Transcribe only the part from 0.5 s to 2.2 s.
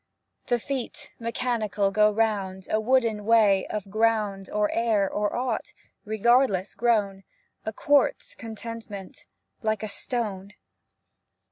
feet mechanical Go